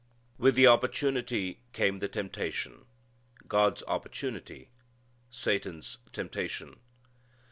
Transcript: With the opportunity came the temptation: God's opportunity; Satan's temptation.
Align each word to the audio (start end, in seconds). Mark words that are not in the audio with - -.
With 0.39 0.55
the 0.55 0.65
opportunity 0.65 1.59
came 1.73 1.99
the 1.99 2.07
temptation: 2.07 2.85
God's 3.47 3.83
opportunity; 3.87 4.71
Satan's 5.29 5.99
temptation. 6.11 6.79